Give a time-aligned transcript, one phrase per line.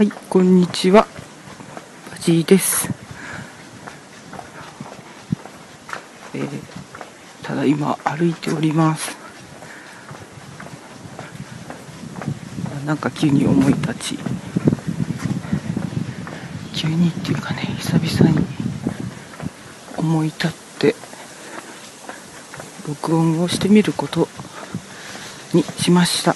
[0.00, 1.06] はい、こんにちは。
[2.10, 2.88] バジーです。
[6.32, 6.48] えー
[7.42, 9.14] ただ今歩いております。
[12.86, 14.18] なんか急に思い立ち、
[16.74, 18.46] 急にっていうかね、久々に
[19.98, 20.94] 思い立って、
[22.88, 24.28] 録音をしてみること
[25.52, 26.34] にしました。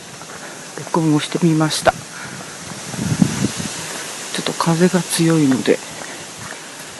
[0.76, 1.93] 録音をしてみました。
[4.64, 5.78] 風が強いので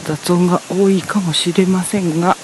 [0.03, 2.37] 雑音が多いかもしれませんが、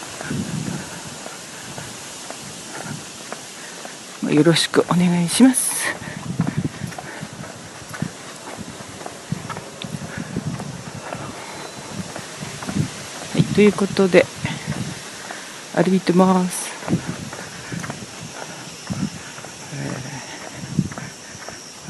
[4.31, 5.94] よろしくお願いします。
[13.33, 14.25] はい、ということで
[15.75, 16.72] 歩いてます。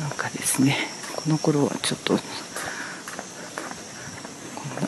[0.01, 2.23] なんかですね、この頃はちょっと、こん
[4.81, 4.87] な、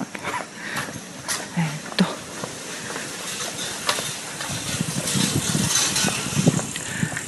[1.58, 2.04] えーっと、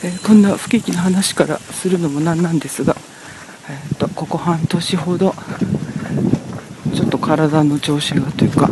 [0.06, 2.96] えーこんな不景気な話からするのもなんなんですが、
[3.68, 5.34] えーっと、ここ半年ほど、
[6.94, 8.70] ちょっと体の調子がというか、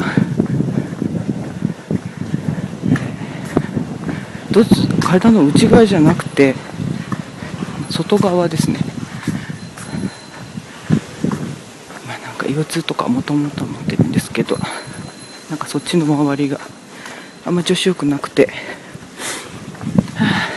[4.52, 4.64] ど
[5.02, 6.54] 体の内側じゃなくて、
[7.90, 8.78] 外側ですね。
[12.08, 14.56] まあなんか腰痛とかもともと持ってるんですけど
[15.50, 16.60] なんかそっちの周りが
[17.46, 18.48] あんま調子良くなくて、
[20.16, 20.54] はあ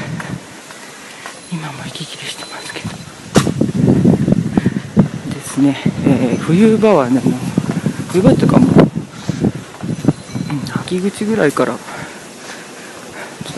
[1.67, 2.91] 今も息切れしてますけど。
[5.35, 7.33] ですね、えー冬場はねもう
[8.13, 8.87] 冬場っていうかもう、うん、
[10.81, 11.77] 秋口ぐらいから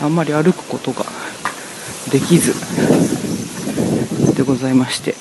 [0.01, 1.05] あんまり歩くことが
[2.11, 2.55] できず
[4.35, 5.13] でございまして。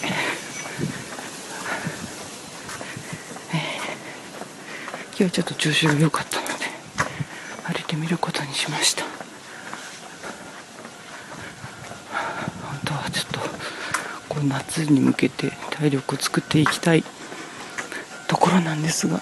[5.18, 6.52] 今日はちょっと調子が良かったので
[7.66, 9.02] 歩いてみることにしました
[12.62, 17.04] 本当はちょっとこの夏に向けて体力を作っていきたい
[18.28, 19.20] ところなんですが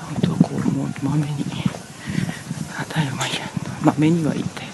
[0.00, 1.44] 本当はこうもうまめに
[2.78, 3.16] あ体力
[3.84, 4.68] まめにはいいんだよ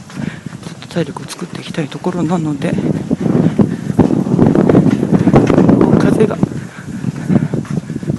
[0.65, 2.72] ちょっと体力を作っていきたいところなので
[5.99, 6.37] 風が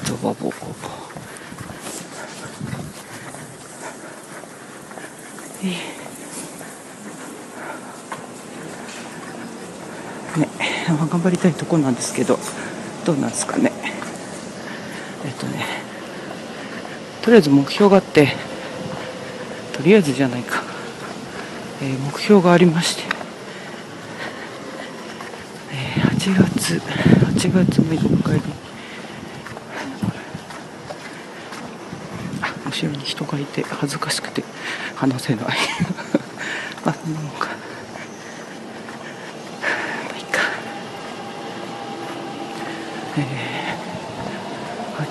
[0.03, 0.51] ゾワボボボ
[5.63, 5.91] ええ
[10.37, 10.47] ね
[10.87, 12.37] 頑張りたいところなんですけど
[13.05, 13.71] どうなんですかね。
[15.25, 15.65] えっとね
[17.21, 18.35] とりあえず目標があって
[19.73, 20.63] とりあえずじゃないか、
[21.81, 23.03] えー目標がありまして、
[25.71, 28.53] えー8月8月6日に
[32.41, 34.43] あ後ろに人がいて恥ずかしくて
[34.95, 35.45] 話せない
[36.85, 37.50] あ そんなもんか。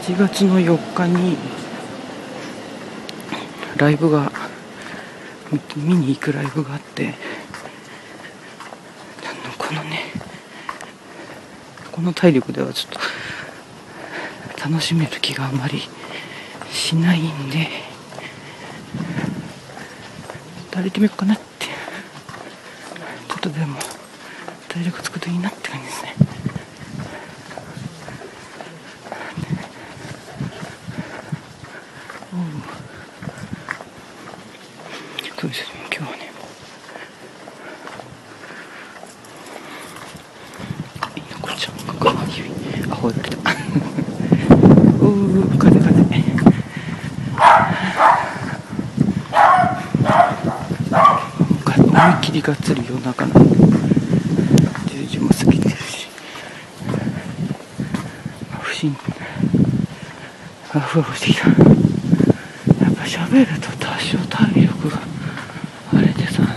[0.02, 1.36] 8月の4日に
[3.76, 4.32] ライブが
[5.76, 7.14] 見に行くライブがあって
[9.58, 10.00] このね
[11.92, 12.92] この体力ではちょっ
[14.58, 15.82] と楽しめる気があんまり
[16.72, 17.68] しないんで
[20.70, 23.76] 誰でてみようかなってちょっとでも
[24.68, 26.29] 体力つくといいなって感じですね。
[35.40, 36.30] そうですね今日はね。
[41.16, 42.50] いいなこれちゃ んかか指
[42.92, 43.50] あほえられた。
[45.00, 45.90] おー風風。
[51.80, 53.50] 思いっきりがっつり夜中なんで
[54.88, 56.06] 10時も過ぎてるし。
[58.60, 58.94] 不審。
[60.74, 61.48] あふわふわしてきた。
[61.48, 61.54] や
[62.91, 64.98] っぱ喋ると多少体力が
[65.92, 66.54] あれでさなへ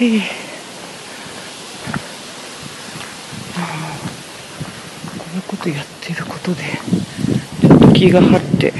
[0.00, 0.18] え
[3.56, 3.88] まあ
[5.18, 6.62] こういうことやってることで
[7.60, 8.72] ちょっと気が張って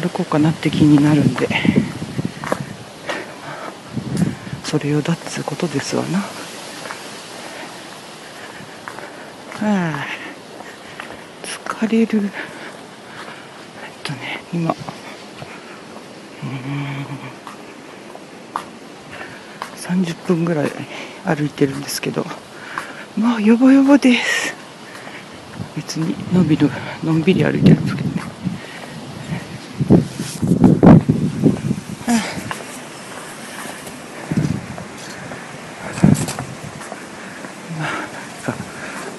[0.00, 1.48] 歩こうかなって気になるんで。
[4.74, 6.18] それをだっつうことですわな。
[6.18, 6.26] は
[9.60, 10.06] あ
[11.44, 12.22] 疲れる。
[12.24, 12.30] えっ
[14.02, 14.74] とね今。
[16.42, 17.43] うん。
[19.94, 20.70] 30分ぐらい
[21.24, 22.26] 歩いてるんですけど
[23.16, 24.52] まあやばやばです。
[25.76, 26.68] 別にのびる
[27.04, 28.14] のんびり歩いてるんですけどね。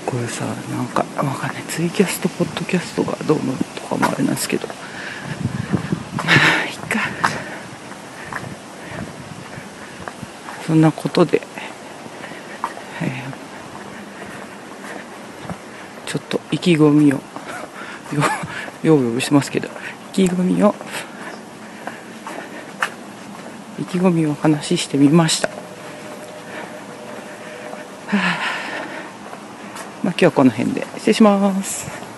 [0.05, 1.63] これさなんかわかんない。
[1.63, 4.73] ツイキャストポッドキャストがどうのとかもあれなんですけどま
[6.25, 6.99] あいっか
[10.65, 11.41] そんなことで、
[13.01, 13.35] えー
[16.05, 17.21] ちょっと意気込みをよ
[18.83, 19.67] ようようしてますけど
[20.13, 20.73] 意気込みを
[23.77, 25.49] 意気込みを話ししてみました。
[25.49, 25.53] は
[28.15, 28.17] あ
[30.03, 32.14] まあ今日はこの辺で失礼します。